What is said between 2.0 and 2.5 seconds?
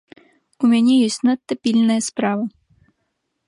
справа.